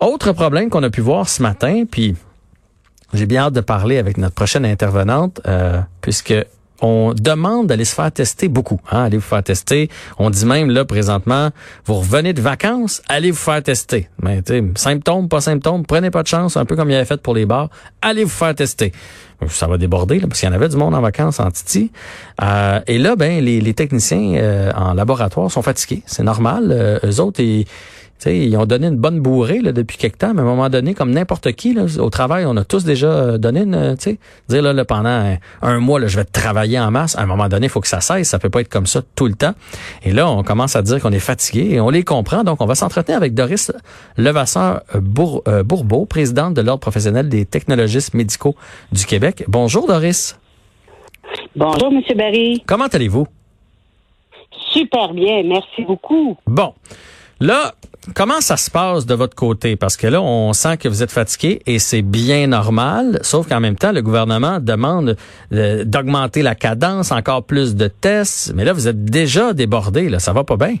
[0.00, 2.14] Autre problème qu'on a pu voir ce matin, puis
[3.12, 6.34] j'ai bien hâte de parler avec notre prochaine intervenante, euh, puisque
[6.80, 8.80] on demande d'aller se faire tester beaucoup.
[8.90, 9.04] Hein?
[9.04, 9.88] Allez vous faire tester.
[10.18, 11.50] On dit même là présentement,
[11.86, 14.08] vous revenez de vacances, allez vous faire tester.
[14.20, 14.42] Mais
[14.74, 17.46] symptômes, pas symptômes, prenez pas de chance, un peu comme il avait fait pour les
[17.46, 17.70] bars.
[18.02, 18.92] Allez vous faire tester.
[19.48, 21.92] Ça va déborder là, parce qu'il y en avait du monde en vacances en Titi.
[22.42, 26.02] Euh, et là, ben les, techniciens euh, en laboratoire sont fatigués.
[26.06, 26.68] C'est normal.
[26.70, 27.66] Euh, eux autres, ils,
[28.26, 30.94] ils ont donné une bonne bourrée là, depuis quelque temps, mais à un moment donné,
[30.94, 34.10] comme n'importe qui, là, au travail, on a tous déjà euh, donné une, euh, tu
[34.10, 37.16] sais, dire là, pendant un, mois, là, je vais travailler en masse.
[37.16, 38.28] À un moment donné, il faut que ça cesse.
[38.28, 39.54] Ça peut pas être comme ça tout le temps.
[40.02, 42.44] Et là, on commence à dire qu'on est fatigué et on les comprend.
[42.44, 43.72] Donc, on va s'entretenir avec Doris
[44.16, 48.54] Levasseur euh, Bourbeau, présidente de l'Ordre professionnel des technologistes médicaux
[48.92, 49.44] du Québec.
[49.48, 50.38] Bonjour, Doris.
[51.56, 52.62] Bonjour, Monsieur Barry.
[52.66, 53.26] Comment allez-vous?
[54.72, 56.36] Super bien, merci beaucoup.
[56.46, 56.74] Bon.
[57.40, 57.72] Là,
[58.14, 59.76] comment ça se passe de votre côté?
[59.76, 63.60] Parce que là, on sent que vous êtes fatigué et c'est bien normal, sauf qu'en
[63.60, 65.16] même temps, le gouvernement demande
[65.52, 68.52] euh, d'augmenter la cadence, encore plus de tests.
[68.54, 70.18] Mais là, vous êtes déjà débordé, là.
[70.18, 70.76] Ça va pas bien?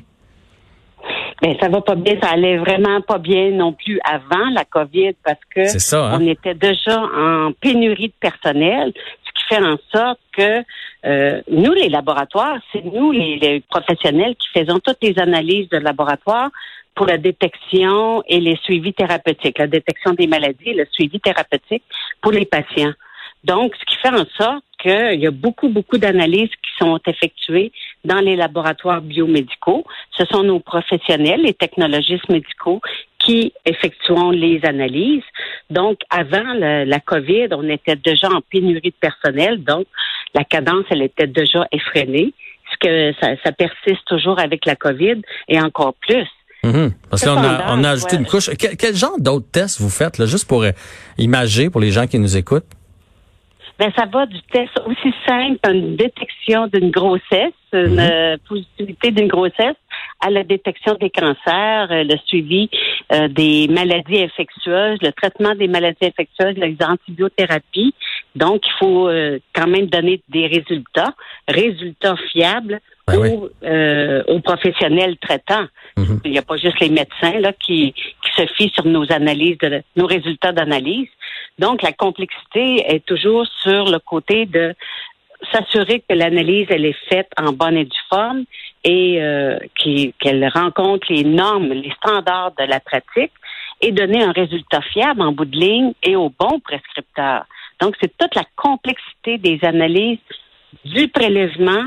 [1.42, 2.14] Ben, ça va pas bien.
[2.22, 6.18] Ça allait vraiment pas bien non plus avant la COVID parce que ça, hein?
[6.20, 8.92] on était déjà en pénurie de personnel,
[9.34, 10.62] qui fait en sorte que
[11.04, 16.50] euh, nous, les laboratoires, c'est nous, les, professionnels, qui faisons toutes les analyses de laboratoire
[16.94, 21.82] pour la détection et les suivis thérapeutiques, la détection des maladies et le suivi thérapeutique
[22.22, 22.92] pour les patients.
[23.42, 27.72] Donc, ce qui fait en sorte qu'il y a beaucoup, beaucoup d'analyses qui sont effectuées
[28.04, 29.84] dans les laboratoires biomédicaux.
[30.16, 32.80] Ce sont nos professionnels, les technologistes médicaux,
[33.24, 35.22] qui effectuons les analyses.
[35.70, 39.62] Donc, avant la, la COVID, on était déjà en pénurie de personnel.
[39.64, 39.86] Donc,
[40.34, 42.34] la cadence, elle était déjà effrénée.
[42.72, 46.28] Ce que ça, ça persiste toujours avec la COVID et encore plus.
[46.64, 46.92] Mhm.
[47.10, 48.50] Parce qu'on a, on a ajouté une couche.
[48.56, 50.70] Quel, genre d'autres tests vous faites, là, juste pour euh,
[51.18, 52.66] imager pour les gens qui nous écoutent?
[53.78, 57.98] Ben, ça va du test aussi simple, une détection d'une grossesse, une mhm.
[57.98, 59.76] euh, positivité d'une grossesse,
[60.20, 62.70] à la détection des cancers, euh, le suivi
[63.30, 67.94] des maladies infectieuses, le traitement des maladies infectieuses, les antibiothérapies,
[68.34, 71.14] donc, il faut euh, quand même donner des résultats,
[71.46, 75.66] résultats fiables ben euh, aux, professionnels traitants.
[75.96, 76.20] Mhm.
[76.24, 79.58] Il n'y a pas juste les médecins là qui, qui se fient sur nos analyses,
[79.58, 81.08] de, nos résultats d'analyse.
[81.58, 84.74] Donc, la complexité est toujours sur le côté de
[85.52, 88.44] s'assurer que l'analyse elle est faite en bonne et due forme
[88.84, 89.58] et euh,
[90.18, 93.32] qu'elle rencontre les normes, les standards de la pratique
[93.80, 97.44] et donner un résultat fiable en bout de ligne et au bon prescripteur.
[97.80, 100.18] Donc, c'est toute la complexité des analyses
[100.84, 101.84] du prélèvement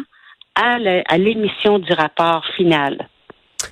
[0.56, 3.08] à l'émission du rapport final.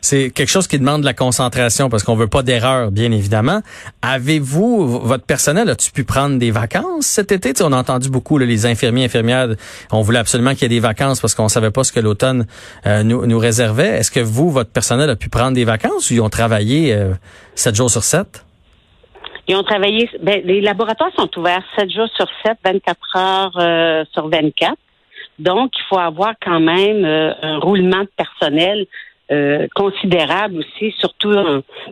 [0.05, 3.61] C'est quelque chose qui demande de la concentration parce qu'on veut pas d'erreur, bien évidemment.
[4.03, 7.53] Avez-vous, votre personnel, a-tu pu prendre des vacances cet été?
[7.63, 9.47] on a entendu beaucoup les infirmiers, infirmières,
[9.91, 12.45] on voulait absolument qu'il y ait des vacances parce qu'on savait pas ce que l'automne
[12.85, 13.97] euh, nous, nous réservait.
[13.97, 17.13] Est-ce que vous, votre personnel, a pu prendre des vacances ou ils ont travaillé euh,
[17.55, 18.45] sept jours sur sept?
[19.47, 24.05] Ils ont travaillé, ben, les laboratoires sont ouverts 7 jours sur 7, 24 heures euh,
[24.13, 24.75] sur 24.
[25.39, 28.85] Donc, il faut avoir quand même euh, un roulement de personnel
[29.31, 31.33] euh, considérable aussi, surtout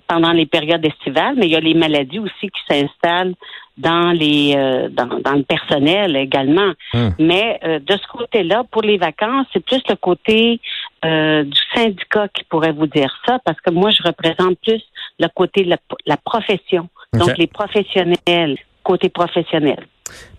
[0.07, 3.33] pendant les périodes estivales, mais il y a les maladies aussi qui s'installent
[3.77, 4.53] dans les
[4.91, 6.73] dans, dans, le personnel également.
[6.93, 7.09] Hmm.
[7.17, 10.61] Mais de ce côté-là, pour les vacances, c'est plus le côté
[11.03, 14.83] du syndicat qui pourrait vous dire ça, parce que moi, je représente plus
[15.19, 16.87] le côté de la profession.
[17.13, 19.87] Donc, les professionnels, côté professionnel.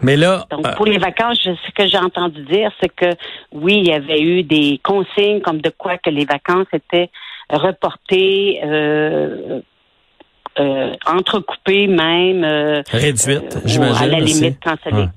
[0.03, 0.47] Mais là.
[0.51, 3.17] Donc, pour les vacances, ce que j'ai entendu dire, c'est que
[3.53, 7.11] oui, il y avait eu des consignes comme de quoi que les vacances étaient
[7.51, 9.61] reportées, euh,
[10.59, 12.45] euh, entrecoupées même.
[12.45, 14.03] Euh, Réduites, j'imagine.
[14.03, 15.09] À la limite, cancellées.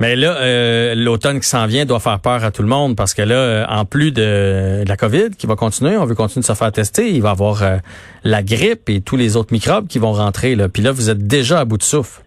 [0.00, 3.14] Mais là, euh, l'automne qui s'en vient doit faire peur à tout le monde parce
[3.14, 6.46] que là, euh, en plus de, la COVID qui va continuer, on veut continuer de
[6.46, 7.76] se faire tester, il va y avoir euh,
[8.24, 10.56] la grippe et tous les autres microbes qui vont rentrer.
[10.56, 10.68] Là.
[10.68, 12.23] Puis là, vous êtes déjà à bout de souffle.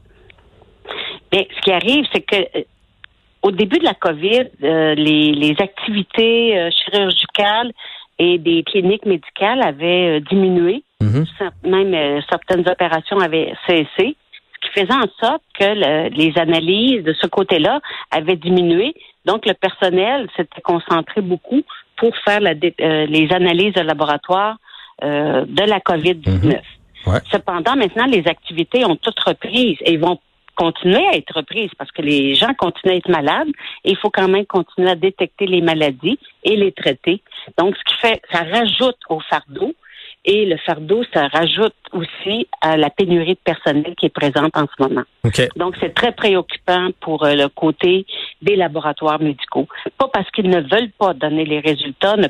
[1.37, 2.65] Mais ce qui arrive, c'est que
[3.43, 7.71] au début de la COVID, les, les, activités chirurgicales
[8.17, 10.83] et des cliniques médicales avaient diminué.
[11.01, 11.51] Mm-hmm.
[11.65, 14.15] Même certaines opérations avaient cessé
[14.61, 17.79] qui faisait en sorte que les analyses de ce côté-là
[18.11, 18.93] avaient diminué.
[19.25, 21.61] Donc, le personnel s'était concentré beaucoup
[21.97, 24.57] pour faire euh, les analyses de laboratoire
[25.03, 26.61] euh, de la COVID-19.
[27.05, 27.19] Mhm.
[27.31, 30.19] Cependant, maintenant, les activités ont toutes repris et vont
[30.57, 33.50] continuer à être reprises parce que les gens continuent à être malades
[33.86, 37.21] et il faut quand même continuer à détecter les maladies et les traiter.
[37.57, 39.74] Donc, ce qui fait, ça rajoute au fardeau
[40.25, 44.65] Et le fardeau, ça rajoute aussi à la pénurie de personnel qui est présente en
[44.65, 45.04] ce moment.
[45.56, 48.06] Donc, c'est très préoccupant pour euh, le côté
[48.42, 49.68] des laboratoires médicaux.
[49.98, 52.27] Pas parce qu'ils ne veulent pas donner les résultats, ne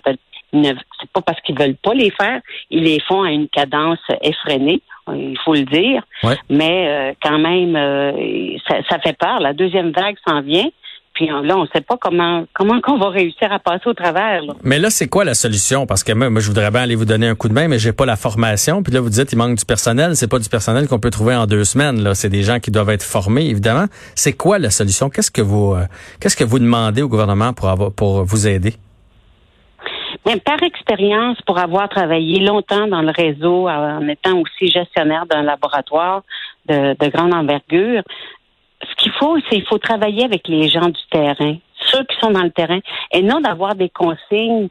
[0.53, 4.81] c'est pas parce qu'ils veulent pas les faire, ils les font à une cadence effrénée,
[5.09, 6.03] il faut le dire.
[6.49, 9.39] Mais euh, quand même, euh, ça, ça, fait peur.
[9.39, 10.69] La deuxième vague s'en vient.
[11.13, 14.43] Puis là, on ne sait pas comment comment qu'on va réussir à passer au travers.
[14.61, 15.87] Mais là, c'est quoi la solution?
[15.87, 17.91] Parce que moi, je voudrais bien aller vous donner un coup de main, mais j'ai
[17.91, 18.83] pas la formation.
[18.83, 20.15] Puis là, vous dites il manque du personnel.
[20.15, 22.03] C'est pas du personnel qu'on peut trouver en deux semaines.
[22.03, 23.85] Là, c'est des gens qui doivent être formés, évidemment.
[24.13, 25.09] C'est quoi la solution?
[25.09, 25.85] Qu'est-ce que vous euh,
[26.19, 28.75] qu'est-ce que vous demandez au gouvernement pour avoir pour vous aider?
[30.27, 35.41] Bien, par expérience, pour avoir travaillé longtemps dans le réseau, en étant aussi gestionnaire d'un
[35.41, 36.23] laboratoire
[36.65, 38.03] de, de grande envergure,
[38.83, 42.31] ce qu'il faut, c'est il faut travailler avec les gens du terrain, ceux qui sont
[42.31, 42.79] dans le terrain,
[43.13, 44.67] et non d'avoir des consignes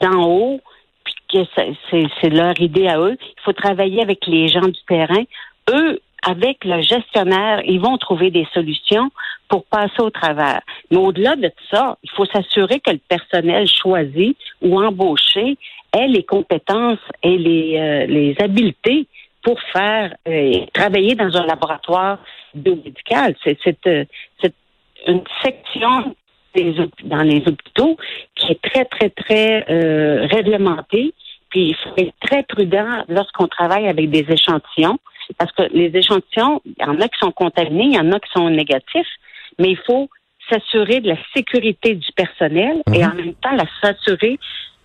[0.00, 0.60] d'en haut,
[1.04, 3.16] puis que c'est leur idée à eux.
[3.20, 5.22] Il faut travailler avec les gens du terrain.
[5.70, 9.12] Eux, avec le gestionnaire, ils vont trouver des solutions
[9.48, 10.62] pour passer au travers.
[10.92, 15.56] Mais au-delà de ça, il faut s'assurer que le personnel choisi ou embauché
[15.94, 19.06] ait les compétences et les, euh, les habiletés
[19.42, 22.18] pour faire euh, travailler dans un laboratoire
[22.54, 23.34] biomédical.
[23.42, 24.04] C'est euh,
[25.06, 26.14] une section
[27.04, 27.96] dans les hôpitaux
[28.34, 31.14] qui est très, très, très euh, réglementée.
[31.48, 34.98] Puis il faut être très prudent lorsqu'on travaille avec des échantillons,
[35.38, 38.20] parce que les échantillons, il y en a qui sont contaminés, il y en a
[38.20, 39.08] qui sont négatifs,
[39.58, 40.10] mais il faut
[40.50, 43.10] s'assurer de la sécurité du personnel et mhm.
[43.10, 44.38] en même temps s'assurer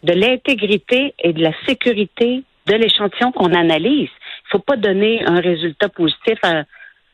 [0.03, 4.09] de l'intégrité et de la sécurité de l'échantillon qu'on analyse.
[4.45, 6.63] Il faut pas donner un résultat positif à,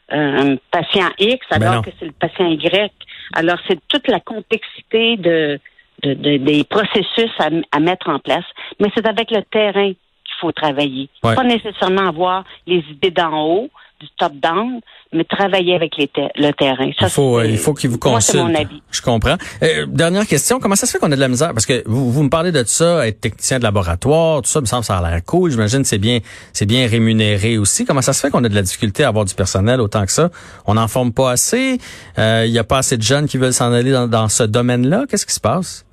[0.10, 2.92] un patient X ben alors que c'est le patient Y.
[3.34, 5.60] Alors, c'est toute la complexité de,
[6.04, 8.46] des processus à, mettre en place.
[8.80, 11.10] Mais c'est avec le terrain qu'il faut travailler.
[11.22, 13.70] Pas nécessairement avoir les idées d'en haut,
[14.00, 14.80] du top-down,
[15.14, 16.92] mais travailler avec les le terrain.
[17.00, 18.44] Ça, il faut, il faut qu'il vous consulte.
[18.44, 18.82] mon avis.
[18.92, 19.38] Je comprends.
[19.62, 21.54] Euh, dernière question, comment ça se fait qu'on a de la misère?
[21.54, 24.66] Parce que vous, vous me parlez de ça, être technicien de laboratoire, tout ça, me
[24.66, 25.52] semble ça a l'air cool.
[25.52, 26.20] J'imagine c'est bien,
[26.52, 27.86] c'est bien rémunéré aussi.
[27.86, 30.12] Comment ça se fait qu'on a de la difficulté à avoir du personnel autant que
[30.12, 30.30] ça?
[30.66, 31.78] On n'en forme pas assez?
[32.18, 34.44] Euh, il n'y a pas assez de jeunes qui veulent s'en aller dans, dans ce
[34.44, 35.06] domaine-là?
[35.10, 35.86] Qu'est-ce qui se passe?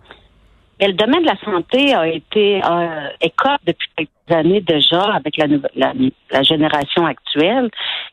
[0.89, 3.09] Le domaine de la santé a été euh,
[3.67, 5.47] depuis quelques années déjà avec la,
[5.77, 5.93] la,
[6.31, 7.71] la, génération actuelle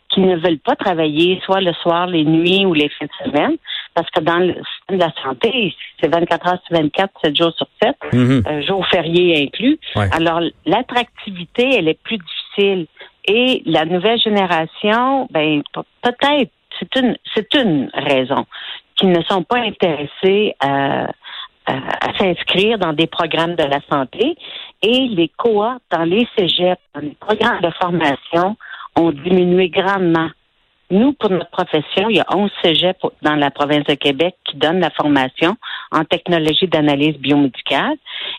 [0.09, 3.57] qui ne veulent pas travailler soit le soir, les nuits ou les fins de semaine,
[3.93, 7.53] parce que dans le système de la santé, c'est 24 heures sur 24, 7 jours
[7.55, 8.47] sur 7, mm-hmm.
[8.47, 9.79] euh, jours fériés inclus.
[9.95, 12.87] Alors, l'attractivité, elle est plus difficile.
[13.25, 15.61] Et la nouvelle génération, ben
[16.01, 18.45] peut-être, c'est une, c'est une raison,
[18.95, 21.07] qu'ils ne sont pas intéressés à
[21.67, 24.35] à, s'inscrire dans des programmes de la santé
[24.81, 28.55] et les cohortes dans les cégeps, dans les programmes de formation
[28.95, 30.29] ont diminué grandement.
[30.89, 34.55] Nous, pour notre profession, il y a 11 cégeps dans la province de Québec qui
[34.55, 35.57] donnent la formation
[35.91, 37.97] en technologie d'analyse biomédicale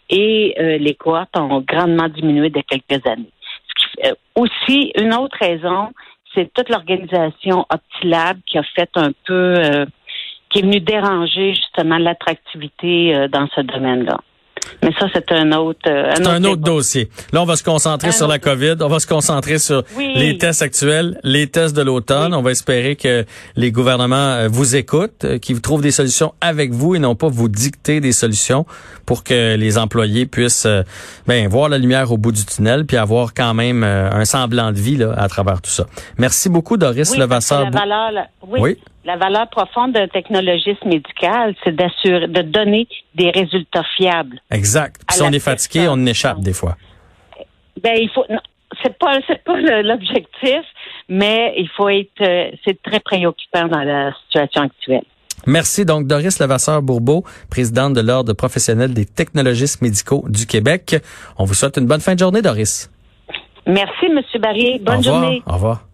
[0.09, 3.31] et euh, les cohortes ont grandement diminué de quelques années.
[4.05, 5.93] Euh, aussi, une autre raison,
[6.35, 9.87] c'est toute l'organisation Optilab qui a fait un peu euh,
[10.51, 14.19] qui est venu déranger justement l'attractivité euh, dans ce domaine-là.
[14.83, 15.81] Mais ça, c'est un autre.
[15.87, 17.09] Euh, un, un autre, dossier.
[17.33, 18.75] Là, on va se concentrer sur la COVID.
[18.81, 22.35] On va se concentrer sur les tests actuels, les tests de l'automne.
[22.35, 23.25] On va espérer que
[23.57, 27.49] les gouvernements euh, vous écoutent, qu'ils trouvent des solutions avec vous et non pas vous
[27.49, 28.67] dicter des solutions
[29.07, 30.69] pour que les employés puissent
[31.27, 34.77] ben, voir la lumière au bout du tunnel puis avoir quand même un semblant de
[34.77, 35.87] vie là, à travers tout ça.
[36.19, 37.71] Merci beaucoup, Doris oui, Levasseur.
[38.47, 38.77] oui.
[39.05, 44.41] La valeur profonde d'un technologiste médical, c'est d'assurer, de donner des résultats fiables.
[44.51, 45.01] Exact.
[45.07, 46.77] Puis si on est fatigué, on échappe des fois.
[47.83, 48.25] Ben il faut.
[48.83, 50.63] C'est pas c'est pas l'objectif,
[51.09, 52.21] mais il faut être.
[52.21, 55.05] Euh, c'est très préoccupant dans la situation actuelle.
[55.47, 60.97] Merci donc Doris Levasseur-Bourbeau, présidente de l'Ordre professionnel des technologistes médicaux du Québec.
[61.39, 62.91] On vous souhaite une bonne fin de journée, Doris.
[63.67, 64.79] Merci, Monsieur Barry.
[64.81, 65.43] Bonne journée.
[65.47, 65.88] Au revoir.